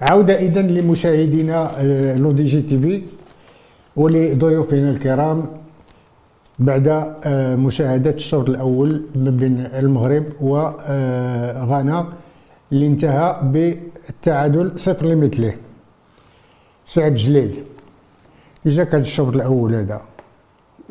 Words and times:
عودة 0.00 0.34
إذا 0.38 0.62
لمشاهدينا 0.62 1.80
آه، 1.80 2.16
لو 2.16 2.32
دي 2.32 2.44
جي 2.44 2.62
تي 2.62 2.78
في 2.78 3.02
ولضيوفنا 3.96 4.90
الكرام 4.90 5.46
بعد 6.58 6.88
آه، 7.24 7.56
مشاهدة 7.56 8.10
الشوط 8.10 8.48
الأول 8.48 9.02
ما 9.14 9.30
بين 9.30 9.60
المغرب 9.60 10.24
وغانا 10.40 12.06
اللي 12.72 12.86
انتهى 12.86 13.40
بالتعادل 13.42 14.80
صفر 14.80 15.06
لمثله. 15.06 15.54
سعد 16.86 17.14
جليل. 17.14 17.64
إجا 18.66 18.84
كان 18.84 19.00
الشوط 19.00 19.34
الأول 19.34 19.74
هذا. 19.74 20.00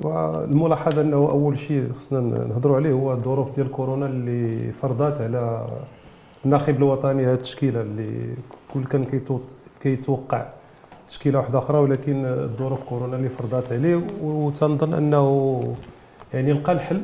والملاحظة 0.02 1.02
أنه 1.02 1.16
أول 1.18 1.58
شيء 1.60 1.92
خصنا 1.98 2.20
نهضروا 2.20 2.76
عليه 2.76 2.92
هو 2.92 3.14
الظروف 3.14 3.56
ديال 3.56 3.72
كورونا 3.72 4.06
اللي 4.06 4.72
فرضات 4.72 5.22
على 5.22 5.68
الناخب 6.46 6.76
الوطني 6.78 7.26
هذه 7.26 7.34
التشكيلة 7.34 7.82
اللي 7.82 8.34
كل 8.74 8.84
كان 8.84 9.06
كيتوقع 9.82 10.46
تشكيلة 11.08 11.40
واحدة 11.40 11.60
أخرى 11.60 11.78
ولكن 11.78 12.26
الظروف 12.26 12.84
كورونا 12.84 13.16
اللي 13.18 13.30
فرضات 13.30 13.72
عليه 13.72 14.02
وتنظن 14.24 14.94
أنه 14.94 15.62
يعني 16.34 16.54
لقى 16.54 16.72
الحل. 16.72 17.02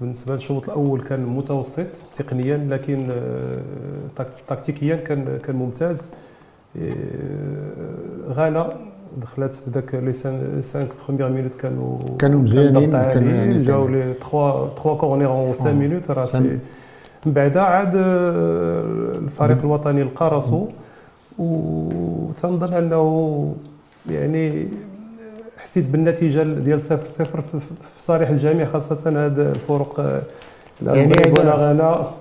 بالنسبة 0.00 0.34
للشوط 0.34 0.64
الأول 0.68 1.00
كان 1.02 1.26
متوسط 1.26 1.86
تقنيا 2.14 2.56
لكن 2.56 3.08
آه، 3.10 3.58
تك- 4.16 4.42
تكتيكيا 4.48 4.96
كان 4.96 5.38
كان 5.44 5.56
ممتاز. 5.56 6.10
آه، 6.80 8.32
غانا 8.32 8.76
دخلت 9.16 9.60
بداك 9.66 9.94
les 9.94 10.12
5 10.12 10.86
premières 11.08 11.28
minutes 11.28 11.54
كانوا 11.54 11.98
كانوا 12.18 12.40
مزيانين، 12.40 12.90
كانوا 12.90 13.30
يعني 13.32 13.62
جاو 13.62 13.88
لي 13.88 14.14
3 14.14 14.68
3 14.74 14.96
corners 14.96 15.28
en 15.28 15.52
5 15.52 15.70
آه. 15.70 15.72
minutes 15.72 16.10
راه 16.10 16.24
من 17.26 17.32
بعد 17.32 17.56
عاد 17.58 17.96
آه، 17.96 18.82
الفريق 19.18 19.58
الوطني 19.58 20.02
لقى 20.02 20.30
راسو 20.30 20.66
وتنظن 21.38 22.74
أنه 22.74 23.54
يعني 24.10 24.68
حسيت 25.58 25.88
بالنتيجة 25.88 26.42
ديال 26.42 26.82
0 26.82 27.06
0 27.06 27.40
في 27.40 27.60
في 27.60 28.02
صالح 28.02 28.28
الجميع 28.28 28.66
خاصة 28.66 29.26
هذا 29.26 29.50
الفرق 29.52 30.00
آه، 30.00 30.22
يعني 30.86 31.02
المغرب 31.04 31.38
ولا 31.38 32.12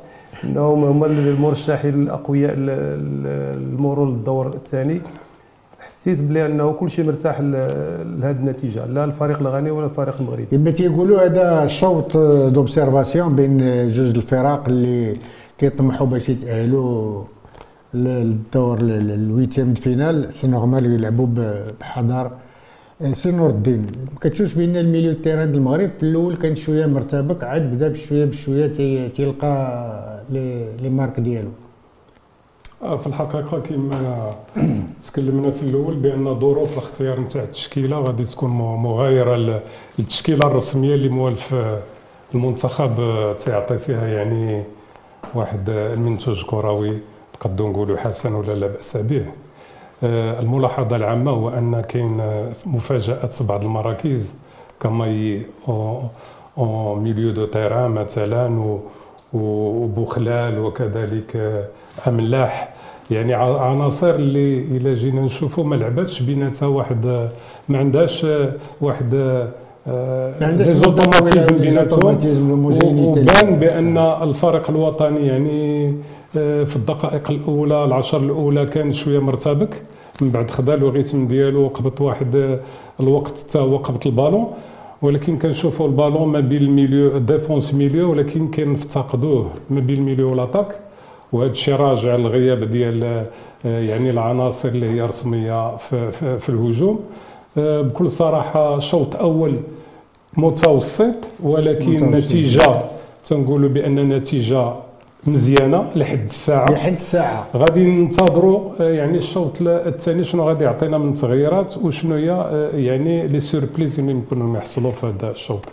إنهم 0.44 0.84
هما 0.84 1.06
المرشحين 1.06 1.94
الأقوياء 1.94 2.56
للمرور 2.56 4.10
للدور 4.10 4.48
الثاني. 4.48 5.02
حسيت 6.02 6.22
بلي 6.22 6.46
أنه 6.46 6.72
كل 6.74 6.90
شيء 6.90 7.06
مرتاح 7.06 7.42
لهذه 7.42 8.32
النتيجة 8.42 8.86
لا 8.86 9.04
الفريق 9.04 9.40
الغاني 9.40 9.72
ولا 9.72 9.86
الفريق 9.86 10.16
المغربي. 10.20 10.48
يما 10.52 10.72
تيقولوا 10.72 11.26
هذا 11.26 11.68
شوط 11.68 12.18
d'observation 12.56 13.36
بين 13.36 13.58
جوج 13.90 14.16
الفرق 14.16 14.64
اللي 14.68 15.18
كيطمحوا 15.58 16.08
باش 16.08 16.30
يتأهلوا 16.30 17.24
للدور 17.94 18.78
ال- 18.80 18.92
ال- 18.92 19.12
ال 19.12 19.19
huitième 19.19 19.74
de 19.74 19.82
finale. 19.82 20.34
c'est 20.34 20.48
normal 20.48 20.86
يلعبوا 20.94 21.28
بحذر 21.80 22.32
سي 23.14 23.32
نور 23.32 23.50
الدين 23.50 23.82
ما 24.14 24.20
كتشوفش 24.22 24.54
بأن 24.54 24.76
ال 24.78 24.83
milieu 24.83 25.14
terrain 25.14 25.50
المغرب 25.54 25.90
في 26.00 26.04
الأول 26.04 26.36
كان 26.36 26.56
شوية 26.56 26.86
مرتبك 26.86 27.44
عاد 27.44 27.74
بدأ 27.76 27.88
بشوية 27.88 28.26
بشوية 28.26 28.68
تي- 28.68 29.10
تيلقى 29.10 29.54
les 30.82 30.90
marques 30.90 31.20
ديالو. 31.20 31.50
في 32.82 33.08
الحقيقة 33.08 33.60
كما 33.60 34.34
تكلمنا 35.08 35.52
في 35.52 35.62
الأول 35.62 35.96
بأن 35.96 36.40
ظروف 36.40 36.74
الاختيار 36.78 37.20
نتاع 37.20 37.44
التشكيلة 37.44 38.00
غادي 38.00 38.24
تكون 38.24 38.50
مغايرة 38.50 39.62
للتشكيلة 40.00 40.48
الرسمية 40.48 40.96
اللي 40.96 41.10
موالف 41.10 41.56
المنتخب 42.36 42.92
تيعطي 43.40 43.78
فيها 43.78 44.08
يعني 44.08 44.64
واحد 45.36 45.70
المنتوج 45.70 46.46
كروي 46.46 46.98
نقدروا 47.36 47.70
نقولوا 47.70 47.98
حسن 47.98 48.34
ولا 48.34 48.54
لا 48.54 48.68
بأس 48.68 48.98
به. 48.98 49.26
آه، 50.04 50.40
الملاحظة 50.40 50.96
العامة 50.96 51.32
هو 51.32 51.50
أن 51.50 51.82
كاين 51.82 52.22
مفاجآت 52.66 53.44
بعض 53.44 53.64
المراكز 53.64 54.36
كما 54.80 55.40
en 56.58 57.04
milieu 57.04 57.32
de 57.32 57.46
terrain 57.46 57.92
مثلا 57.92 58.80
وبوخلال 59.34 60.60
وكذلك 60.60 61.36
آه، 61.36 61.64
أملاح. 62.08 62.74
يعني 63.12 63.34
عناصر 63.34 64.16
اللي 64.16 64.58
الا 64.78 64.94
جينا 64.94 65.22
نشوفوا 65.22 65.64
ما 65.64 65.76
لعباتش 65.76 66.22
بيناتها 66.22 66.68
واحد 66.68 67.06
آه، 67.06 67.30
ما 67.70 67.78
عندهاش 67.78 68.26
آه، 68.26 68.52
واحد 68.82 69.16
ما 69.88 70.34
عندهاش 70.42 70.68
des 70.68 70.74
automatismes 70.74 71.58
بيناتهم. 71.58 72.20
وبان 73.06 73.56
بأن 73.60 73.98
الفريق 73.98 74.70
الوطني 74.70 75.28
يعني 75.28 75.94
آه، 76.38 76.64
في 76.64 76.76
الدقائق 76.76 77.32
الأولى 77.32 77.84
العشر 77.86 78.18
الأولى 78.18 78.66
كان 78.66 78.92
شوية 78.94 79.20
مرتبك. 79.20 79.82
من 80.22 80.30
بعد 80.30 80.52
خدا 80.52 80.74
ال 80.74 80.81
rythme 80.81 81.28
ديالو 81.28 81.68
قبط 81.68 82.02
واحد 82.02 82.36
آه، 82.36 82.60
الوقت 83.00 83.40
حتى 83.50 83.60
هو 83.60 83.78
قبط 83.78 84.06
البالون. 84.08 84.48
ولكن 85.02 85.38
كنشوفوا 85.38 85.88
البالون 85.88 86.28
ما 86.28 86.40
بين 86.40 86.62
ال 86.62 86.70
milieu 86.70 87.18
défense 87.18 87.74
milieu 87.74 88.12
ولكن 88.12 88.48
كنفتقدوه 88.48 89.52
ما 89.70 89.80
بين 89.80 89.98
ال 89.98 90.02
milieu 90.02 90.30
وال 90.32 90.41
attaque 90.41 90.76
وهذا 91.32 91.52
الشيء 91.52 91.76
راجع 91.76 92.16
للغياب 92.16 92.64
ديال 92.64 93.04
آه، 93.66 93.80
يعني 93.82 94.10
العناصر 94.10 94.70
اللي 94.70 94.90
هي 94.90 95.02
رسمية 95.02 95.76
في, 95.78 96.12
في, 96.12 96.40
في 96.40 96.50
الهجوم 96.50 97.00
آه، 97.58 97.82
بكل 97.82 98.12
صراحة 98.12 98.80
شوط 98.80 99.16
أول 99.16 99.56
متوسط 100.38 101.16
ولكن 101.44 101.94
متوسط. 101.96 102.26
نتيجة 102.26 102.72
تنقولوا 103.26 103.70
بأن 103.70 104.10
نتيجة 104.10 104.74
مزيانة 105.28 105.92
لحد 105.96 106.24
الساعة. 106.24 106.72
لحد 106.72 106.96
الساعة. 106.96 107.48
غادي 107.56 107.86
ننتظروا 107.86 108.72
آه، 108.80 108.90
يعني 108.90 109.18
الشوط 109.18 109.62
الثاني 109.62 110.24
شنو 110.24 110.48
غادي 110.48 110.64
يعطينا 110.64 110.98
من 110.98 111.14
تغييرات 111.14 111.78
وشنو 111.78 112.16
هي 112.16 112.32
آه، 112.32 112.70
يعني 112.76 113.28
les 113.28 113.40
surprises 113.40 114.00
اللي 114.00 114.12
يمكنوا 114.12 114.58
يحصلوا 114.58 114.92
في 114.92 115.06
هذا 115.06 115.32
الشوط. 115.32 115.66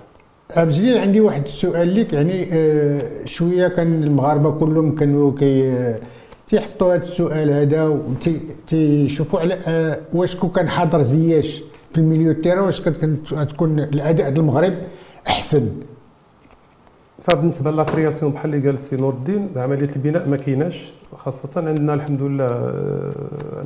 الجليل 0.56 0.98
عندي 0.98 1.20
واحد 1.20 1.44
السؤال 1.44 2.00
لك 2.00 2.12
يعني 2.12 2.48
آه، 2.52 3.02
شوية 3.24 3.68
كان 3.68 4.02
المغاربة 4.02 4.50
كلهم 4.50 4.94
كانوا 4.94 5.32
كي 5.38 5.94
تيحطوا 6.48 6.94
هذا 6.94 7.02
السؤال 7.02 7.50
هذا 7.50 7.88
وتيشوفوا 7.88 9.40
على 9.40 10.00
واش 10.12 10.36
كون 10.36 10.50
كان 10.50 10.68
حاضر 10.68 11.02
زياش 11.02 11.62
في 11.92 11.98
ال 11.98 12.03
milieu 12.03 12.32
terrain 12.32 12.60
واش 12.60 12.80
كانت 12.80 12.96
كانت 12.96 13.34
تكون 13.50 13.78
الأداء 13.78 14.30
ديال 14.30 14.40
المغرب 14.40 14.72
أحسن؟ 15.28 15.68
فبالنسبه 17.22 17.70
la 17.70 17.83
création 17.83 18.32
بحال 18.32 18.54
اللي 18.54 18.66
قال 18.66 18.74
السي 18.74 18.96
نور 18.96 19.12
الدين 19.14 19.48
عملية 19.56 19.90
البناء 19.96 20.28
ما 20.28 20.36
كايناش. 20.36 20.92
خاصة 21.16 21.68
عندنا 21.68 21.94
الحمد 21.94 22.22
لله 22.22 22.44
آه، 22.46 23.12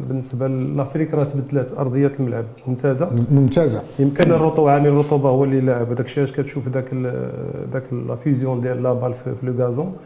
بالنسبة 0.08 0.46
l'Afrique 0.48 1.14
راه 1.14 1.24
تبدلات 1.24 1.72
أرضية 1.78 2.12
الملعب 2.20 2.44
ممتازة. 2.66 3.10
ممتازة. 3.30 3.82
يمكن 3.98 4.32
الرطوبة 4.32 4.70
عامل 4.70 4.86
الرطوبة 4.86 5.28
هو 5.28 5.44
اللي 5.44 5.60
لاعب 5.60 5.86
هذاك 5.90 6.06
الشيء 6.06 6.24
اش 6.24 6.32
كتشوف 6.32 6.68
ذاك 6.68 6.84
ال- 6.92 7.30
ذاك 7.72 7.82
la 8.08 8.16
vision 8.16 8.60
ديال 8.60 8.82
la 8.82 8.92
balle 8.92 9.14
في 9.14 9.34
le 9.42 9.52
gazon 9.64 9.96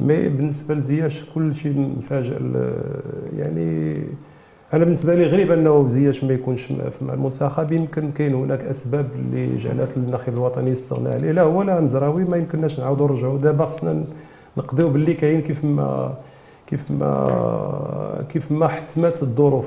mais 0.00 0.28
بالنسبة 0.28 0.74
لزياش 0.74 1.24
كل 1.34 1.54
شيء 1.54 1.92
مفاجئ 1.98 2.36
ال- 2.36 2.72
يعني 3.38 3.96
أنا 4.72 4.84
بالنسبة 4.84 5.14
لي 5.14 5.26
غريب 5.26 5.52
أنه 5.52 5.86
زياش 5.86 6.24
ما 6.24 6.34
يكونش 6.34 6.72
مع 7.02 7.14
المنتخب. 7.14 7.72
يمكن 7.72 8.10
كاين 8.10 8.34
هناك 8.34 8.60
أسباب 8.60 9.06
اللي 9.14 9.56
جعلت 9.56 9.88
الناخب 9.96 10.34
الوطني 10.34 10.70
يستغنى 10.70 11.08
عليه. 11.08 11.32
لا 11.32 11.42
هو 11.42 11.62
لا 11.62 11.80
مزراوي 11.80 12.24
ما 12.24 12.36
يمكنناش 12.36 12.80
نعاودوا 12.80 13.08
نرجعوا 13.08 13.38
دابا 13.38 13.64
خصنا 13.66 14.04
نقضيو 14.56 14.88
باللي 14.88 15.14
كاين 15.14 15.40
كيف 15.40 15.64
ما 15.64 16.14
كيف 16.66 16.90
ما 16.90 18.24
كيف 18.32 18.52
ما 18.52 18.68
حتمت 18.68 19.22
الظروف. 19.22 19.64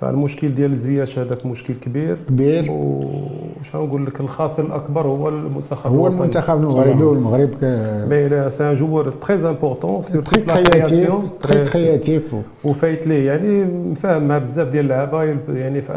فالمشكل 0.00 0.54
ديال 0.54 0.76
زياش 0.76 1.18
هذاك 1.18 1.46
مشكل 1.46 1.74
كبير. 1.74 2.16
كبير. 2.28 2.66
وش 2.70 3.76
نقول 3.76 4.06
لك 4.06 4.20
الخاسر 4.20 4.64
الأكبر 4.66 5.06
هو 5.06 5.28
المنتخب 5.28 5.90
هو. 5.90 6.06
المنتخب 6.06 6.60
المغربي 6.60 7.02
والمغرب 7.04 7.48
ك- 7.60 8.06
mais 8.10 8.50
c'est 8.50 8.70
un 8.70 8.74
joueur 8.74 9.10
très 9.10 9.48
important 9.48 10.02
très 10.02 10.40
créatif 10.40 11.30
très 11.40 11.64
créatif 11.68 12.34
وفايت 12.64 13.06
ليه 13.06 13.26
يعني 13.26 13.64
مفاهم 13.64 14.28
مع 14.28 14.38
بزاف 14.38 14.68
ديال 14.68 14.84
اللعابه 14.84 15.22
يعني 15.48 15.82
في 15.82 15.92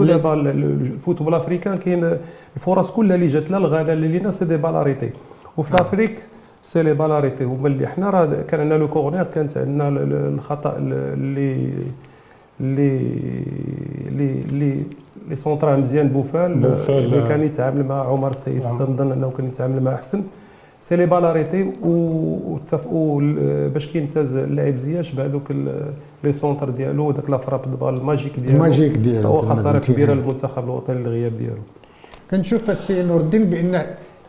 ولا- 0.00 0.16
دابا 0.16 0.34
ال- 0.34 0.46
ال- 0.48 0.64
ال 0.80 0.86
football 0.86 1.34
africain 1.34 1.78
كاين 1.78 2.16
الفرص 2.56 2.90
كلها 2.90 3.14
اللي 3.16 3.26
جات 3.26 3.50
لا 3.50 3.56
الغانا 3.56 3.92
اللي 3.92 4.08
لينا 4.08 4.30
c'est 4.30 4.44
des 4.44 4.56
balles 4.56 4.79
arrêtées 4.79 5.10
وفي 5.56 5.70
l'Afrique 5.74 6.22
c'est 6.62 6.82
les 6.82 6.94
balles 6.94 7.15
arrêtées 7.15 7.44
هما 7.44 7.68
اللي 7.68 7.86
حنا 7.86 8.10
راه 8.10 8.42
كان 8.48 8.60
عندنا 8.60 8.78
le 8.78 8.88
corner 8.88 9.24
كانت 9.24 9.58
عندنا 9.58 9.88
ال- 9.88 9.98
ال- 9.98 10.34
الخطا 10.34 10.76
اللي 10.78 11.70
اللي 12.60 13.00
اللي 14.08 14.42
اللي 14.50 14.78
les 15.28 15.36
centres 15.36 15.76
مزيان 15.76 16.08
بوفال 16.08 16.54
بوفال، 16.54 17.04
اللي 17.04 17.22
آه. 17.22 17.24
كان 17.24 17.42
يتعامل 17.42 17.84
مع 17.84 18.08
عمر 18.08 18.30
السيس 18.30 18.66
نعم. 18.66 18.78
تنظن 18.78 19.12
أنه 19.12 19.30
كان 19.36 19.46
يتعامل 19.46 19.82
معاه 19.82 19.94
أحسن 19.94 20.22
c'est 20.80 20.96
les 20.96 21.06
balles 21.06 21.34
arrêtées 21.34 21.72
واتفقوا 21.82 23.20
باش 23.68 23.86
كيمتاز 23.86 24.36
اللاعب 24.36 24.76
زياش 24.76 25.12
بهذوك 25.12 25.52
les 26.24 26.32
centres 26.32 26.70
ديالو 26.70 27.08
وداك 27.08 27.30
la 27.30 27.38
frappe 27.38 27.62
de 27.70 27.76
balle 27.76 27.94
ال 27.94 28.00
magique 28.00 28.38
ديالو 28.38 28.54
ال 28.54 28.59
magique 28.59 28.92
ديالو 28.92 29.28
هو 29.28 29.42
خسارة. 29.42 29.78
كبيرة 29.78 30.14
للمنتخب 30.14 30.64
الوطني 30.64 30.96
الغياب 30.96 31.36
ديالو 31.36 31.62
كنشوف 32.30 32.70
السي 32.70 33.02
نور 33.02 33.20
الدين 33.20 33.42
بأن 33.42 33.82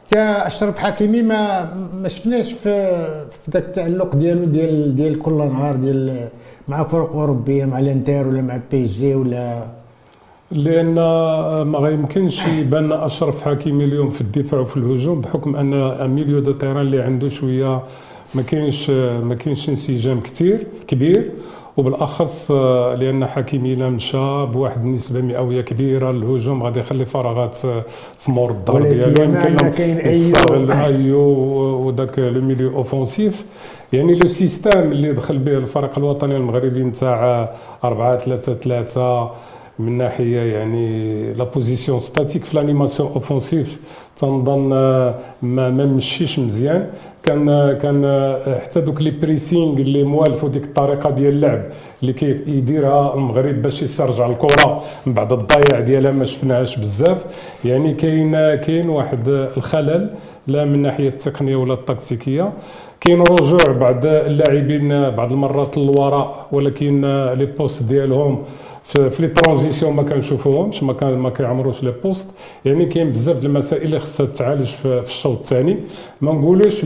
تا 0.10 0.48
أشرف 0.48 0.78
حكيمي 0.78 1.22
ما 1.22 1.74
ما 2.02 2.08
شفناش 2.08 2.54
في 2.54 2.96
في 3.44 3.52
ذاك 3.52 3.64
التألق 3.66 4.16
ديالو 4.16 4.46
ديال 4.46 4.96
ديال 4.96 5.20
كل 5.20 5.38
نهار 5.38 5.76
ديال 5.76 6.30
مع 6.68 6.84
فرق 6.84 7.12
أوروبية 7.16 7.66
مع 7.66 7.80
الانتر 7.80 8.28
ولا 8.28 8.42
مع 8.42 8.60
بي 8.72 8.84
جي 8.84 9.16
ولا؟ 9.16 9.66
لأن 10.52 10.94
ما 11.62 11.80
غيمكنش 11.80 12.48
يبان 12.48 12.92
أشرف 12.92 13.44
حكيمي 13.44 13.84
اليوم 13.84 14.10
في 14.10 14.22
الدفاع 14.22 14.60
وفي 14.60 14.78
الهجوم 14.78 15.22
بحكم 15.22 15.56
أن 15.56 16.10
milieu 16.10 16.40
de 16.40 16.52
terrain 16.52 16.78
اللي 16.78 17.02
عنده 17.02 17.28
شوية 17.28 17.82
ما 18.36 18.42
كاينش 18.42 18.90
ما 18.90 19.36
كاينش 19.36 19.70
انسجام 19.70 20.20
كثير 20.20 20.68
كبير. 20.88 21.32
وبالأخص 21.78 22.52
لأن 23.00 23.26
حكيمي 23.26 23.74
الا 23.74 23.90
مشى 23.90 24.46
بواحد 24.46 24.82
النسبة 24.82 25.22
مئوية 25.22 25.62
كبيرة 25.62 26.12
للهجوم 26.12 26.64
غادي 26.64 26.80
يخلي 26.80 27.06
فراغات 27.06 27.56
في 28.20 28.32
مور 28.32 28.52
الدار 28.52 28.82
ديالو. 28.82 29.24
يمكن 29.24 30.08
يستغل 30.08 30.72
أيو 30.72 31.20
وذاك 31.88 32.20
le 32.20 32.42
milieu 32.42 32.76
offensif. 32.76 33.46
يعني 33.94 34.14
le 34.14 34.28
système 34.28 34.92
اللي 34.92 35.14
دخل 35.14 35.38
به 35.38 35.58
الفريق 35.58 35.98
الوطني 35.98 36.36
المغربي 36.36 36.84
نتاع 36.84 37.50
4 37.84 38.18
3 38.18 38.54
3 38.54 39.32
من 39.80 39.98
ناحية 39.98 40.40
يعني 40.54 41.34
la 41.34 41.44
position 41.44 42.00
statique 42.00 42.44
في 42.44 42.56
l'animation 42.58 43.12
offensive 43.12 43.80
تنظن 44.18 44.70
ما 44.70 45.16
ما 45.42 45.86
مشيش 45.86 46.40
مزيان. 46.40 46.90
كان 47.24 47.78
كان 47.78 48.04
حتى 48.64 48.82
دوك 48.82 49.02
les 49.02 49.12
pressings 49.12 49.78
اللي 49.78 50.04
موالفوا 50.04 50.50
ديك 50.50 50.64
الطريقة 50.64 51.10
ديال 51.10 51.34
اللعب 51.34 51.62
اللي 52.02 52.14
كيديرها 52.14 53.14
المغرب 53.16 53.62
باش 53.62 53.82
يسترجع 53.84 54.26
الكرة. 54.26 54.84
من 55.06 55.14
بعد 55.14 55.34
الضياع 55.34 55.80
ديالها 55.80 56.12
ما 56.12 56.26
شفناهاش 56.26 56.78
بزاف. 56.80 57.26
يعني 57.66 57.94
كاين 57.94 58.56
كاين 58.56 58.90
واحد 58.90 59.28
الخلل. 59.28 60.10
لا 60.48 60.66
من 60.66 60.82
ناحية 60.82 61.08
التقنية 61.10 61.56
ولا 61.56 61.74
التكتيكية. 61.74 62.54
كاين 63.02 63.22
رجوع 63.22 63.78
بعض 63.80 64.06
اللاعبين 64.06 65.10
بعض 65.10 65.32
المرات 65.32 65.78
للوراء 65.78 66.48
ولكن 66.52 67.02
les 67.38 67.46
postes 67.46 67.84
ديالهم 67.84 68.44
في 68.84 69.12
les 69.20 69.28
transitions 69.28 69.94
ما 69.94 70.04
كنشوفوهمش 70.04 70.84
ما 70.84 70.94
كان 70.94 71.18
ما 71.18 71.30
كيعمروش 71.30 71.84
les 71.84 71.94
postes. 72.04 72.32
يعني 72.66 72.86
كاين 72.86 73.12
بزاف 73.12 73.46
المسائل 73.46 73.84
اللي 73.84 74.00
خصها 74.00 74.26
تعالج 74.26 74.66
في, 74.66 75.00
الشوط 75.06 75.38
الثاني. 75.38 75.78
ما 76.22 76.32
نقولوش 76.32 76.82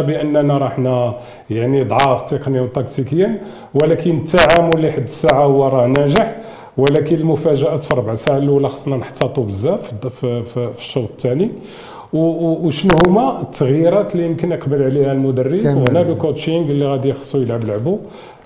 بأننا 0.00 0.58
راحنا 0.58 1.14
يعني 1.50 1.84
ضعاف 1.84 2.30
تقنيا 2.30 2.60
وتكتيكيا 2.60 3.42
ولكن 3.74 4.16
التعامل 4.16 4.86
لحد 4.88 5.02
الساعة 5.02 5.44
هو 5.44 5.68
راه 5.68 5.86
ناجح. 5.86 6.36
ولكن 6.76 7.16
المفاجآت 7.16 7.82
في 7.82 7.94
ربع 7.94 8.14
ساعة 8.14 8.38
الأولى 8.38 8.68
خصنا 8.68 8.96
نحتاطوا 8.96 9.44
بزاف 9.44 9.94
في 10.08 10.70
الشوط 10.78 11.10
الثاني. 11.10 11.50
وشنو 12.12 12.94
هما 13.06 13.40
التغييرات 13.42 14.14
اللي 14.14 14.26
يمكن 14.26 14.52
يقبل 14.52 14.82
عليها 14.82 15.12
المدرب؟ 15.12 15.64
وهنا 15.64 15.98
لو 15.98 16.16
كوتشينغ 16.16 16.70
اللي 16.70 16.86
غادي 16.86 17.12
خصو 17.12 17.38
يلعب 17.38 17.64
لعبو. 17.64 17.98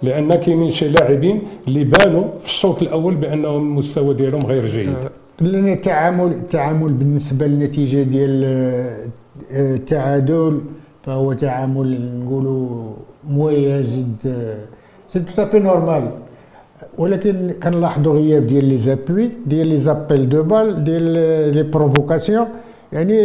لأن 0.03 0.31
كاينين 0.31 0.71
شي 0.71 0.89
لاعبين 0.89 1.43
اللي 1.69 1.85
بانوا 1.85 2.25
في 2.41 2.47
الشوط 2.47 2.83
الأول 2.83 3.15
بأنهم 3.15 3.63
المستوى 3.63 4.15
ديالهم 4.15 4.43
غير 4.43 4.67
جيد. 4.67 4.89
آه، 4.89 5.11
لأن 5.41 5.69
التعامل 5.73 6.27
التعامل 6.27 6.93
بالنسبة 6.93 7.47
للنتيجة 7.47 8.03
ديال 8.03 8.45
التعادل 9.51 10.61
فهو 11.03 11.33
تعامل 11.33 11.89
نقولوا 12.25 12.69
مويا 13.29 13.81
جد 13.83 14.23
c'est 15.09 15.21
tout 15.21 15.47
à 15.47 15.49
fait 15.49 15.59
normal 15.59 16.11
ولكن 16.99 17.55
كنلاحظوا 17.63 18.15
غياب 18.15 18.47
ديال 18.47 18.65
les 18.65 18.77
appuis 18.77 19.31
ديال 19.47 19.67
les 19.67 19.79
appels 19.79 20.29
de 20.29 20.43
balle 20.43 20.85
ديال 20.85 21.03
les 21.55 21.63
provocations 21.63 22.47
يعني 22.95 23.19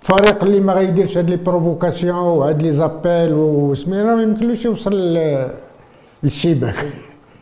فريق 0.00 0.44
اللي 0.44 0.60
ما 0.60 0.72
غيديرش 0.72 1.18
هاد 1.18 1.30
les 1.30 1.36
provocations 1.36 2.16
وهاد 2.16 2.62
les 2.62 2.72
appels 2.72 3.32
وسمينا 3.32 4.14
ما 4.16 4.22
يمكنلوش 4.22 4.64
يوصل 4.64 5.18
للشباك 6.22 6.86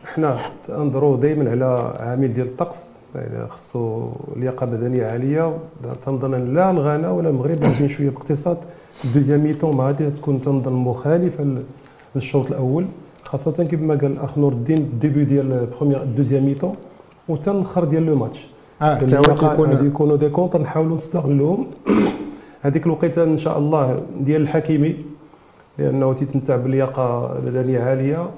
حنا 0.05 0.37
تنظروا 0.67 1.17
دائما 1.17 1.51
على 1.51 1.95
عامل 1.99 2.33
ديال 2.33 2.47
الطقس 2.47 2.77
يعني 3.15 3.47
خصو 3.49 4.09
لياقه 4.35 4.65
بدنيه 4.65 5.05
عالية 5.05 5.57
تنظن 6.01 6.53
لا 6.53 6.71
الغانا 6.71 7.11
ولا 7.11 7.29
المغرب 7.29 7.63
عندهم 7.63 7.87
شوية 7.87 8.09
باقتصاد. 8.09 8.57
الدوزيام 9.05 9.39
ميتون 9.39 9.75
ما 9.75 9.83
غادي 9.83 10.09
تكون 10.09 10.41
تنظن 10.41 10.73
مخالفة 10.73 11.57
للشوط 12.15 12.47
الأول 12.47 12.85
خاصة 13.23 13.63
كيف 13.63 13.81
ما 13.81 13.95
قال 13.95 14.11
الاخ 14.11 14.37
نور 14.37 14.53
الدين 14.53 14.77
الديبي 14.77 15.23
ديال 15.25 15.67
بروميير 15.79 16.03
دوزيام 16.03 16.45
ميتون 16.45 16.75
وتا 17.29 17.51
الآخر 17.51 17.83
ديال 17.83 18.05
لو 18.05 18.15
ماتش. 18.15 18.45
آه 18.81 18.99
غادي 18.99 19.87
يكونوا 19.87 20.15
دي 20.15 20.29
كونتر 20.29 20.61
نحاولوا 20.61 20.95
نستغلوهم 20.95 21.67
هذيك 22.63 22.85
الوقيتة 22.85 23.23
إن 23.23 23.37
شاء 23.37 23.57
الله 23.57 23.99
ديال 24.19 24.41
الحكيمي 24.41 24.95
لأنه 25.77 26.13
تيتمتع 26.13 26.55
بلياقه 26.55 27.39
بدنيه 27.45 27.79
عالية 27.79 28.29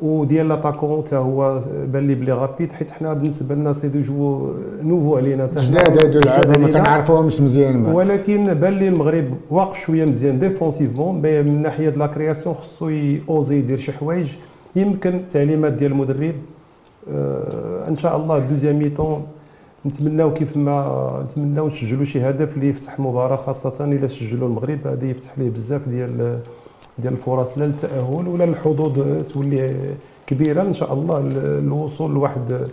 وديال 0.00 0.48
لاطاكون 0.48 1.02
حتى 1.02 1.16
هو 1.16 1.60
بان 1.86 2.06
لي 2.06 2.14
بلي 2.14 2.32
غابيد 2.32 2.72
حيت 2.72 2.90
حنا 2.90 3.12
بالنسبة 3.12 3.54
لنا 3.54 3.72
سي 3.72 3.88
دو 3.88 4.00
جو 4.00 4.52
نوفو 4.82 5.16
علينا 5.16 5.46
حتى 5.46 5.60
جداد 5.60 6.04
هادو 6.04 6.18
اللعابه 6.18 6.58
ما 6.60 6.68
كنعرفوهمش 6.68 7.40
مزيان 7.40 7.86
ولكن 7.86 8.54
بان 8.54 8.72
لي 8.72 8.88
المغرب 8.88 9.34
واقف 9.50 9.78
شوية 9.78 10.04
مزيان 10.04 10.38
défensivement 10.38 11.14
من 11.22 11.62
ناحية 11.62 11.90
la 11.90 12.06
création 12.06 12.54
خصو 12.54 12.90
aussi 13.28 13.58
يدير 13.58 13.78
شي 13.78 13.92
حوايج. 13.92 14.32
يمكن 14.76 15.14
التعليمات 15.14 15.72
ديال 15.72 15.92
المدرب 15.92 16.34
آه 17.12 17.88
إن 17.88 17.96
شاء 17.96 18.16
الله 18.16 18.38
deuxième 18.38 18.78
mi-temps 18.78 19.26
نتمناو 19.86 20.32
كيف 20.32 20.56
ما 20.56 21.24
نتمناو 21.24 21.66
نسجلوا 21.66 22.04
شي 22.04 22.20
هدف 22.20 22.56
اللي 22.56 22.68
يفتح 22.68 23.00
مباراة 23.00 23.36
خاصة 23.36 23.84
إلا 23.84 24.06
سجلوا 24.06 24.48
المغرب. 24.48 24.86
هذا 24.86 25.06
يفتح 25.06 25.38
ليه 25.38 25.50
بزاف 25.50 25.88
ديال 25.88 26.38
ديال 26.98 27.12
الفرص 27.12 27.58
لا 27.58 27.64
للتأهل 27.64 28.28
ولا 28.28 28.44
الحظوظ 28.44 28.98
تولي 29.32 29.74
كبيرة. 30.26 30.62
إن 30.62 30.72
شاء 30.72 30.92
الله 30.92 31.30
الوصول 31.34 32.14
لواحد 32.14 32.68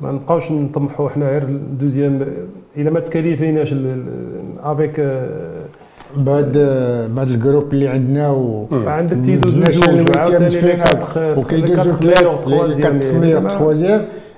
ما 0.00 0.12
نبقاوش 0.12 0.52
نطمحوا 0.52 1.08
حنا 1.08 1.28
غير 1.28 1.58
deuxième. 1.80 2.26
إلا 2.76 2.90
ما 2.90 3.00
ت 3.00 3.06
qualifiéيناش 3.06 3.74
avec 4.62 5.00
بعد 6.16 6.52
بعد 7.14 7.28
ال 7.28 7.34
groupe 7.34 7.72
اللي 7.72 7.88
عندنا 7.88 8.30
و 8.30 8.66
عندك 8.72 9.16
تيدوز 9.24 9.58
جوج 9.58 10.16
وعاوتاني 10.16 10.82
وكيدوزو 11.38 11.92
ثلاث 11.92 12.48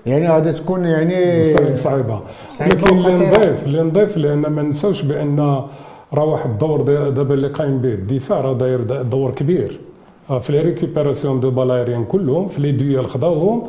يعني 0.06 0.28
غادي 0.28 0.52
تكون 0.52 0.84
يعني 0.84 1.44
صعيبة. 1.74 2.20
لكن 2.60 2.96
اللي 2.98 3.26
نضيف 3.26 3.66
اللي 3.66 3.82
نضيف 3.82 4.16
لأن 4.16 4.38
ما 4.38 4.62
ننساوش 4.62 5.02
بأن 5.02 5.38
راه 6.14 6.24
واحد 6.24 6.50
الدور 6.50 6.80
دابا 7.10 7.34
اللي 7.34 7.48
قايم 7.48 7.78
به 7.78 7.88
الدفاع 7.88 8.40
راه 8.40 8.54
داير 8.54 8.80
دور 9.02 9.30
كبير. 9.30 9.78
آه، 10.30 10.38
في 10.38 10.52
les 10.52 10.60
récupérations 10.60 11.40
de 11.40 11.50
balles 11.50 11.72
aériennes 11.72 12.04
كلهم 12.04 12.48
في 12.48 12.60
les 12.62 12.72
duels 12.72 13.06
خداوهم 13.08 13.62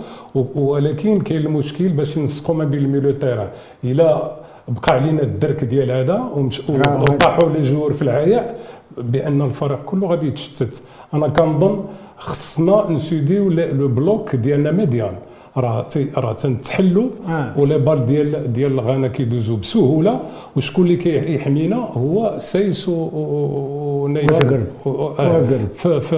ولكن 0.55 1.22
كاين 1.22 1.41
المشكل 1.46 1.88
باش 1.88 2.17
نسقوا 2.17 2.55
ما 2.55 2.63
بين 2.63 2.79
ال 2.79 2.84
milieu 2.84 3.12
terrain 3.12 3.48
إلا 3.84 4.31
بقى 4.67 4.93
علينا 4.93 5.22
الدرك 5.22 5.63
ديال 5.63 5.91
هذا 5.91 6.24
وطاحوا 6.69 7.50
les 7.50 7.60
joueurs 7.60 7.93
في 7.93 8.01
العياء 8.01 8.60
بأن 8.98 9.41
الفريق 9.41 9.79
كله 9.86 10.07
غادي 10.07 10.27
يتشتت. 10.27 10.81
أنا 11.13 11.27
كنظن 11.27 11.84
خصنا 12.17 12.86
ن 12.89 12.97
soudéيو 12.97 13.50
le 13.50 13.88
bloc 13.88 14.36
ديالنا 14.36 14.72
médian. 14.72 15.15
راه 15.57 15.88
راه 16.17 16.33
تنتحلوا 16.33 17.10
آه. 17.27 17.60
و 17.60 17.64
les 17.64 17.77
balles 17.77 18.05
ديال 18.05 18.53
ديال 18.53 18.72
الغانا 18.72 19.07
كيدوزوا 19.07 19.57
بسهولة. 19.57 20.19
وشكون 20.55 20.86
اللي 20.86 20.95
كيحمينا 20.95 21.75
هو 21.75 22.36
سايس 22.38 22.89
و 22.89 24.07
نيفر 24.07 24.63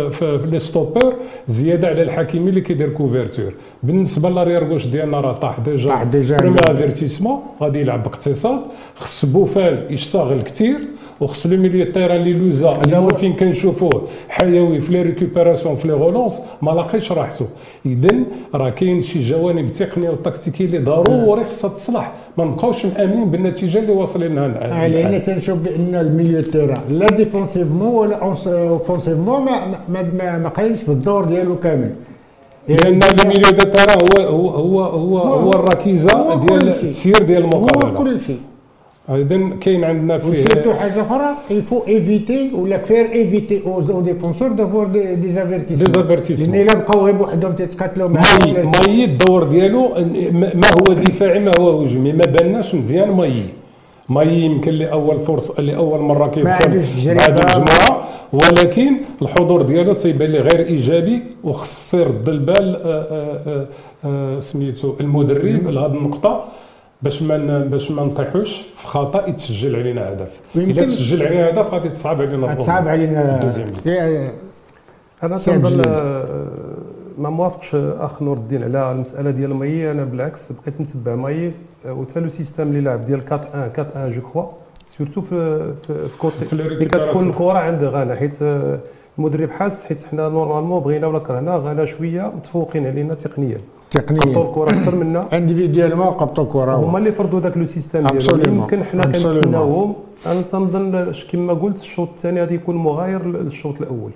في 0.09 0.39
les 0.51 0.59
stoppeurs 0.59 1.13
زيادة 1.47 1.87
على 1.87 2.01
الحكيمي 2.01 2.49
اللي 2.49 2.61
كيدير 2.61 2.89
couverture 2.89 3.53
بالنسبة 3.83 4.29
l'arrière 4.29 4.64
gauche 4.64 4.87
ديالنا 4.87 5.21
راه 5.21 5.33
طاح 5.33 5.59
déjà. 5.59 5.89
طاح 5.89 6.03
déjà 6.03 6.37
premier 6.37 6.59
avertissement 6.71 7.39
غادي 7.61 7.79
يلعب 7.79 8.03
باقتصاد. 8.03 8.59
خص 8.95 9.25
بوفال 9.25 9.85
يشتغل 9.89 10.41
كثير 10.41 10.77
وخص 11.21 11.47
le 11.47 11.57
milieu 11.57 11.85
terrain 11.91 12.17
اللي 12.17 12.33
لوزا 12.33 12.81
اللي 12.85 13.15
فين 13.15 13.33
كنشوفوه. 13.33 14.07
حيوي 14.29 14.79
في 14.79 14.93
les 14.93 15.01
récupérations 15.01 15.75
في 15.75 15.87
les 15.87 15.93
relances 15.93 16.41
ما 16.61 16.71
لاقيش 16.71 17.11
راحته 17.11 17.45
اذا 17.85 18.15
راه 18.55 18.69
كاين 18.69 19.01
شي 19.01 19.19
جوانب 19.19 19.71
تقنية 19.71 20.09
وتكتيكية 20.09 20.65
اللي 20.65 20.77
ضروري 20.77 21.45
خصها 21.45 21.69
تصلح. 21.69 22.13
ما 22.37 22.45
نبقاوش 22.45 22.85
مآمنين 22.85 23.31
بالنتيجة 23.31 23.79
اللي 23.79 23.91
واصلين 23.91 24.35
لها 24.35 24.45
الآن. 24.45 24.91
لأن 24.91 25.21
تنشوف 25.21 25.59
بأن 25.59 25.95
ال 25.95 26.02
milieu 26.02 26.41
terrain 26.41 26.81
لا 26.89 27.07
défensivement 27.07 27.95
ولا 27.95 28.15
offensivement 28.47 29.41
ما 29.45 29.77
ما 29.89 30.37
ما 30.37 30.49
قايمش 30.49 30.83
بالدور 30.87 31.25
ديالو 31.25 31.55
كامل. 31.55 31.91
لأن 32.69 32.99
ال 33.03 33.10
milieu 33.10 33.51
de 33.51 33.71
terrain 33.71 33.97
هو 34.19 34.49
هو 34.49 34.81
هو 34.81 34.83
هو, 34.83 35.17
هو 35.17 35.51
الركيزه 35.51 36.35
ديال 36.45 36.67
التسيير 36.67 37.23
ديال 37.23 37.43
المقابلة. 37.43 37.89
هو 37.89 38.03
كل 38.03 38.19
شيء. 38.19 38.39
اذا 39.09 39.49
كاين 39.61 39.83
عندنا 39.83 40.17
فيه. 40.17 40.29
و 40.29 40.35
surtout 40.35 40.73
حاجة 40.73 41.01
أخرى 41.01 41.35
il 41.49 41.60
faut 41.60 41.81
éviter 41.87 42.51
ولا 42.53 42.77
faire 42.77 43.11
éviter 43.11 43.61
aux 43.65 44.01
défenseurs 44.01 44.51
d'avoir 44.51 44.87
des 44.87 45.15
des 45.15 45.29
avertissements 45.29 45.91
des 45.91 46.03
avertissements 46.03 46.57
لأن 46.57 46.67
الا 46.69 46.79
بقاو 46.79 47.05
غير 47.05 47.15
بوحدهم 47.15 47.53
تيتقاتلوا 47.53 48.09
مع 48.09 48.21
ماي 48.47 49.03
الدور 49.05 49.43
ديالو 49.43 49.89
ما 50.31 50.67
هو 50.79 50.93
دفاعي 50.93 51.39
ما 51.39 51.51
هو 51.59 51.81
هجومي 51.81 52.11
ما 52.13 52.25
باناش 52.25 52.75
مزيان 52.75 53.11
ماي 53.11 53.33
ماي 54.09 54.39
يمكن 54.39 54.71
لاول 54.71 55.19
فرصه 55.19 55.61
لاول 55.61 55.99
مره 55.99 56.27
كيدخل. 56.27 56.49
مع 56.49 56.59
المجموعه 57.27 58.07
ولكن 58.33 58.95
الحضور 59.21 59.61
ديالو 59.61 59.93
تيبان 59.93 60.29
لي 60.29 60.39
غير 60.39 60.65
ايجابي 60.65 61.23
وخص 61.43 61.93
يرد 61.93 62.29
البال 62.29 62.67
سميتو 64.39 64.93
المدرب 64.99 65.67
لهذه 65.67 65.91
النقطه 65.93 66.45
باش 67.05 67.21
ما 67.21 67.59
باش 67.59 67.91
ما 67.91 68.03
نطيحوش 68.03 68.61
في 68.77 68.87
خطأ 68.87 69.27
يتسجل 69.29 69.75
علينا 69.75 70.13
هدف. 70.13 70.39
اذا 70.55 70.85
تسجل 70.85 71.23
علينا 71.27 71.49
هدف 71.49 71.73
غادي 71.73 71.89
تصعب 71.89 72.21
علينا. 72.21 72.55
تصعب 72.55 72.87
علينا 72.87 73.39
أنا 75.23 75.37
تنظن 75.37 75.53
الجليل. 75.67 75.87
آه، 75.87 76.25
ما 77.17 77.29
موافقش 77.29 77.75
أخ 77.75 78.21
نور 78.23 78.37
الدين 78.37 78.63
على 78.63 78.91
المسألة 78.91 79.31
ديال 79.31 79.53
ماي 79.53 79.91
أنا 79.91 80.03
بالعكس 80.03 80.51
بقيت 80.51 80.81
نتبع 80.81 81.15
ماي 81.15 81.51
آه، 81.85 81.93
وتا 81.93 82.19
le 82.19 82.29
système 82.29 82.67
اللي 82.67 82.81
لعب 82.81 83.05
ديال 83.05 83.21
4 83.31 83.49
1 83.53 83.79
4 83.79 84.03
1 84.05 84.11
je 84.11 84.21
crois 84.21 84.43
surtout 84.97 85.21
في 85.21 85.59
في, 85.87 86.07
في 86.07 86.17
côté 86.17 86.45
في 86.45 86.55
ملي 86.55 86.85
كتكون 86.85 87.29
الكره 87.29 87.57
عند 87.59 87.83
غانا. 87.83 88.15
حيت 88.15 88.41
آه، 88.41 88.79
المدرب 89.17 89.49
حاس 89.51 89.85
حيت 89.85 90.03
حنا 90.03 90.29
normalement 90.29 90.79
بغينا 90.83 91.07
ولا 91.07 91.19
كرهنا 91.19 91.55
غانا 91.55 91.85
شوية 91.85 92.21
متفوقين 92.35 92.87
علينا 92.87 93.13
تقنيا. 93.13 93.57
قبطوا 93.91 94.17
تقنيا 94.17 94.47
الكره 94.47 94.77
أكثر 94.77 94.95
منا 95.01 95.37
individuellement 95.37 96.07
قبطوا 96.07 96.43
الكره 96.43 96.75
هما 96.75 96.97
اللي 96.97 97.11
فرضوا 97.11 97.39
ذاك 97.39 97.57
le 97.57 97.65
système 97.65 98.07
ديالهم. 98.07 98.55
يمكن 98.55 98.83
حنا. 98.83 99.03
كنتسناوهم 99.03 99.93
أنا 100.25 100.41
تنظن 100.41 101.13
كما 101.31 101.53
قلت 101.53 101.79
الشوط 101.79 102.09
الثاني 102.09 102.39
غادي 102.41 102.55
يكون 102.55 102.75
مغاير 102.75 103.25
للشوط 103.27 103.81
الأول. 103.81 104.11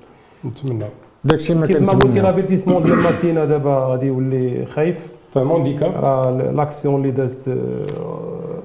نتمنى. 0.45 0.85
داكشي 1.23 1.53
ما 1.53 1.67
كيف 1.67 1.81
ما 1.81 1.91
قلتي 1.91 2.05
كنتمنى 2.05 2.21
l'avertissement 2.21 2.83
ديال 2.83 2.97
ماسينا 2.97 3.45
دابا 3.45 3.75
غادي 3.89 4.05
يولي 4.05 4.65
خايف. 4.65 5.07
c'est 5.33 5.41
un 5.41 5.47
handicap 5.47 5.91
راه 5.91 6.51
l'action 6.51 6.95
اللي 6.95 7.11
دازت 7.11 7.57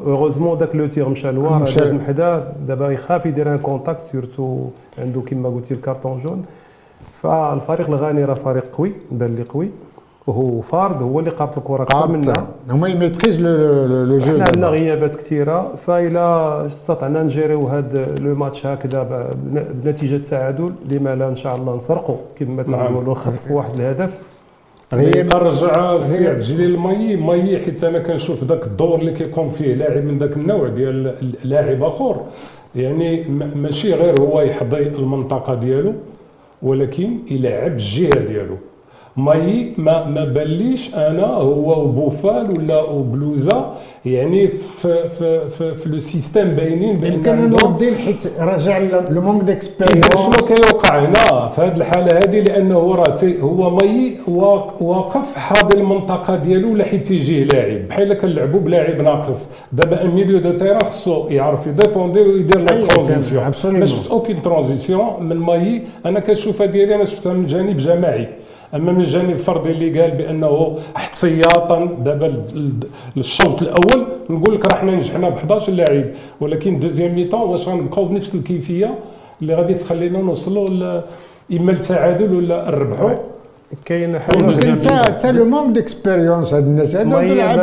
heureusement 0.06 0.58
داك 0.58 0.76
le 0.76 0.86
tir 0.86 1.08
مشى 1.08 1.32
لوار 1.32 1.62
مشى. 1.62 1.78
داز 1.78 1.92
من 1.92 2.00
حدا 2.00 2.54
دابا 2.68 2.90
يخاف 2.90 3.26
يدير 3.26 3.54
un 3.54 3.58
contact 3.58 4.00
surtout 4.00 4.64
عنده 4.98 5.20
كما 5.20 5.48
قلتي 5.48 5.74
ال 5.74 5.80
carton 5.80 6.18
jaune 6.18 6.44
فالفريق 7.22 7.88
الغاني 7.88 8.24
راه 8.24 8.34
فريق 8.34 8.76
قوي 8.76 8.92
بان 9.10 9.34
لي 9.34 9.42
قوي. 9.42 9.70
وهو 10.26 10.60
فارد 10.60 11.02
هو 11.02 11.20
اللي 11.20 11.30
قابط 11.30 11.58
الكرة 11.58 11.82
أكثر 11.82 12.08
منا 12.08 12.46
هما 12.70 12.88
ي 12.88 12.94
maîtrise 12.94 13.40
le 13.40 14.18
jeu 14.18 14.24
حنا 14.24 14.44
عندنا. 14.44 14.68
غيابات 14.68 15.14
كثيرة 15.14 15.76
فإلا 15.76 16.66
استطعنا 16.66 17.22
ن 17.22 17.29
géréيو 17.29 17.68
هذا 17.68 18.14
le 18.18 18.34
match 18.34 18.66
هكذا 18.66 19.30
بنتيجة 19.84 20.16
تعادل 20.24 20.72
لما 20.88 21.14
لا 21.14 21.28
إن 21.28 21.36
شاء 21.36 21.56
الله 21.56 21.76
نسرقوا 21.76 22.16
كما 22.36 22.54
نعم. 22.54 22.64
تنقولوا 22.64 23.12
نخطفوا 23.12 23.56
واحد 23.56 23.74
الهدف. 23.74 24.22
غير 24.92 25.26
نرجع 25.26 25.96
السي 25.96 26.28
عبد 26.28 26.36
الجليل 26.36 26.78
ماي 26.78 27.16
ماي 27.16 27.58
حيت 27.64 27.84
أنا 27.84 27.98
كنشوف 27.98 28.44
ذاك 28.44 28.66
الدور 28.66 28.98
اللي 28.98 29.12
كيقوم 29.12 29.50
فيه 29.50 29.74
لاعب 29.74 30.04
من 30.04 30.18
ذاك 30.18 30.36
النوع 30.36 30.68
ديال 30.68 31.14
لاعب 31.44 31.82
آخر. 31.82 32.20
يعني 32.76 33.24
ماشي 33.54 33.94
غير 33.94 34.20
هو 34.20 34.40
يحظي 34.40 34.82
المنطقة 34.82 35.54
ديالو 35.54 35.92
ولكن 36.62 37.18
يلعب 37.30 37.72
الجهة 37.72 38.18
ديالو. 38.18 38.56
ماي 39.16 39.72
ما 39.78 40.04
ما 40.06 40.24
باليش 40.24 40.94
أنا 40.94 41.26
هو 41.26 41.82
وبوفال 41.84 42.50
ولا 42.50 42.82
وبلوزا 42.82 43.74
يعني 44.04 44.48
في 44.48 45.08
في 45.08 45.48
في, 45.48 45.74
في 45.74 45.88
le 45.88 45.98
système 46.00 46.48
باينين 46.48 46.96
بان 46.96 47.12
يمكن 47.12 47.30
عندهم 47.30 47.70
نردين 47.72 47.94
حيت 47.94 48.26
راجع 48.38 48.78
le 49.10 49.20
manque 49.20 49.42
إذا 49.42 49.52
d'expérience. 49.52 50.06
شنو 50.16 50.56
كيوقع 50.56 50.98
هنا؟ 51.04 51.48
في 51.48 51.60
هذه 51.60 51.76
الحالة 51.76 52.16
هذه 52.18 52.40
لأنه 52.40 52.94
راه 52.94 53.14
هو 53.40 53.76
واق- 54.28 54.82
واقف 54.82 55.36
حاضر 55.36 55.78
المنطقة 55.78 56.36
ديالو 56.36 56.72
ولا 56.72 56.84
حيت 56.84 57.10
يجيه 57.10 57.44
لاعب. 57.44 57.88
بحال 57.88 58.14
كنلعبوا 58.14 58.60
بلاعب 58.60 59.00
ناقص. 59.00 59.50
دابا 59.72 60.02
un 60.04 60.10
milieu 60.10 60.38
de 60.38 60.58
terrain 60.58 60.84
خصو 60.84 61.28
يعرف 61.28 61.66
ي 61.66 61.72
défendre 61.72 62.20
ويدير 62.20 62.60
la 62.60 62.72
أيوة، 62.76 62.86
transition. 62.86 63.44
ما 63.80 63.86
شفت 63.86 64.10
aucune 64.10 64.42
transition 64.42 65.22
من 65.22 65.36
ماي 65.36 65.82
أنا 66.06 66.20
كنشوفها 66.20 66.66
ديالي 66.66 66.94
أنا 66.94 67.04
شفتها 67.04 67.32
من 67.32 67.46
جانب 67.46 67.76
جماعي. 67.76 68.28
أما 68.74 68.92
من 68.92 69.00
الجانب 69.00 69.30
الفردي 69.30 69.70
اللي 69.70 70.00
قال 70.00 70.10
بأنه 70.10 70.78
احتياطا 70.96 71.84
دابا 72.04 72.44
للشوط 73.16 73.62
الأول 73.62 74.06
نقول 74.30 74.54
لك 74.54 74.64
راه 74.66 74.80
حنا 74.80 74.96
نجحنا 74.96 75.28
ب 75.28 75.36
11 75.36 75.72
لاعب 75.72 76.04
ولكن 76.40 76.80
deuxième 76.80 77.14
mi-temps 77.14 77.40
واش 77.40 77.68
غنبقاو 77.68 78.04
بنفس 78.04 78.34
الكيفية 78.34 78.94
اللي 79.42 79.54
غادي 79.54 79.74
تخلينا 79.74 80.18
نوصلوا 80.18 81.00
إما 81.52 81.72
التعادل 81.72 82.34
ولا 82.34 82.68
الربحوا 82.68 83.10
كاين 83.84 84.18
حاجة 84.18 84.72
انت 84.72 84.92
حتى 84.92 85.32
le 85.32 85.44
manque 85.44 85.74
d'expérience 85.74 86.54
هاد 86.54 86.64
الناس. 86.66 86.96
هادو 86.96 87.10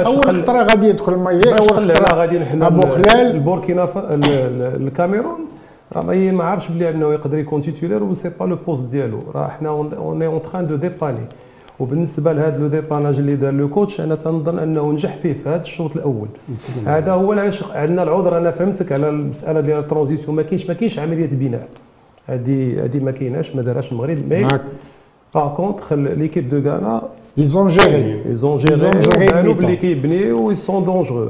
أول 0.05 0.23
خطرة 0.23 0.63
غادي 0.63 0.87
يدخل 0.87 1.15
ماي 1.15 1.39
باش 1.39 1.59
أول 1.59 1.69
خطرة 1.95 2.15
غادي 2.15 2.39
نحن 2.39 2.63
أبو 2.63 2.81
خلال. 2.81 3.31
البوركينا 3.31 3.89
الكاميرون. 4.75 5.39
راه 5.93 6.31
ما 6.31 6.43
عارفش 6.43 6.67
بلي 6.67 6.89
انه 6.89 7.13
يقدر 7.13 7.37
يكون 7.37 7.61
titulaire 7.61 8.03
و 8.03 8.13
c'est 8.13 8.31
pas 8.39 8.45
le 8.45 8.55
poste 8.67 8.83
ديالو 8.83 9.19
راه 9.35 9.47
حنا 9.47 9.69
on 9.69 10.21
est 10.21 10.27
en 10.27 10.41
train 10.41 10.67
de 10.67 10.75
dépanner 10.75 11.25
وبالنسبه 11.79 12.33
لهذا 12.33 12.57
le 12.57 12.67
dépannage 12.67 13.19
اللي 13.19 13.35
دار 13.35 13.53
le 13.53 13.69
coach 13.69 14.01
أنا 14.01 14.15
تنظن 14.15 14.59
أنه 14.59 14.91
نجح 14.91 15.15
فيه 15.15 15.33
في 15.33 15.49
هذا 15.49 15.61
الشوط 15.61 15.95
الأول. 15.95 16.27
هذا 16.85 17.11
هو 17.11 17.33
العلاش 17.33 17.63
عندنا 17.63 18.03
العذر 18.03 18.37
أنا 18.37 18.51
فهمتك 18.51 18.91
على 18.91 19.09
المسألة 19.09 19.61
ديال 19.61 19.79
ال 19.79 19.84
transition. 19.84 20.35
ما 20.35 20.41
كاينش 20.41 20.67
ما 20.67 20.73
كاينش 20.73 20.99
عملية 20.99 21.29
بناء. 21.31 21.67
هذه 22.27 22.85
هذه 22.85 22.99
ما 22.99 23.11
كايناش 23.11 23.55
ما 23.55 23.61
دارهاش 23.61 23.91
المغرب. 23.91 24.33
mais 24.33 24.47
par 25.35 25.55
contre 25.55 25.93
l'équipe 25.93 26.49
de 26.49 26.69
غانا 26.69 27.01
ils 27.37 27.52
ont 27.52 27.67
géré 27.67 28.21
ils 28.29 28.43
ont 28.43 28.57
Ils 28.57 28.61
ont 28.61 28.91
géré 28.91 29.03
géré 29.03 29.15
وبانوا 29.15 29.53
le 29.53 29.57
باللي 29.57 29.77
mi-temps. 29.77 29.81
كيبنيو 29.81 30.47
و 30.47 30.55
ils 30.55 30.67
sont 30.67 30.83
dangereux 30.83 31.29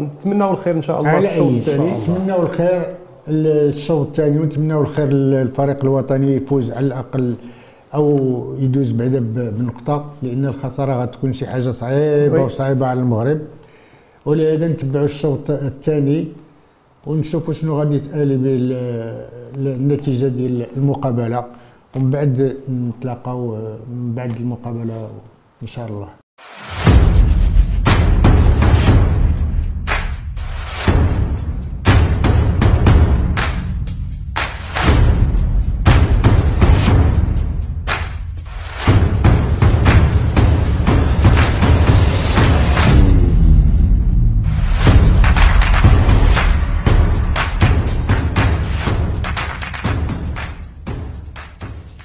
نتمناو 0.00 0.50
الخير 0.50 0.74
ان 0.74 0.82
شاء 0.82 1.00
الله 1.00 1.18
الشوط 1.18 1.52
الثاني 1.52 1.90
نتمناو 1.90 2.42
الخير 2.42 2.99
الشوط 3.30 4.06
الثاني 4.06 4.38
ونتمناو 4.40 4.80
الخير 4.82 5.12
للفريق 5.12 5.80
الوطني 5.84 6.36
يفوز 6.36 6.70
على 6.70 6.86
الأقل 6.86 7.34
أو 7.94 8.06
يدوز 8.58 8.90
بعدا 8.92 9.20
بنقطة 9.58 10.04
لأن 10.22 10.44
الخسارة 10.46 11.02
غتكون 11.02 11.32
شي 11.32 11.46
حاجة 11.46 11.70
صعيبة. 11.70 12.42
وصعيبة 12.44 12.86
على 12.86 13.00
المغرب. 13.00 13.40
ولهذا 14.26 14.68
نتبعوا 14.68 15.04
الشوط 15.04 15.50
الثاني 15.50 16.28
ونشوفوا 17.06 17.52
شنو 17.54 17.78
غادي 17.78 17.94
يتالي 17.96 18.36
به 18.36 18.54
ال- 18.60 19.66
النتيجة 19.66 20.26
ديال 20.28 20.66
المقابلة. 20.76 21.44
ومن 21.96 22.10
بعد 22.10 22.56
نتلاقاو 22.70 23.40
من 23.92 24.12
بعد 24.16 24.32
المقابلة 24.36 25.08
إن 25.62 25.66
شاء 25.66 25.88
الله. 25.88 26.19